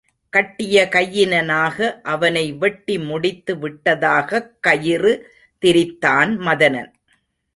[0.29, 5.31] கட்டிய கையினனாக அவனை வெட்டி முடித்து விட்டதாகக் கயிறு
[5.65, 6.93] திரித்தான் மதனன்.